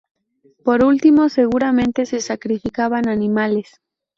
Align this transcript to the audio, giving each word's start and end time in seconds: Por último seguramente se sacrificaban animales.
Por 0.65 0.83
último 0.83 1.29
seguramente 1.29 2.07
se 2.07 2.21
sacrificaban 2.21 3.07
animales. 3.07 3.79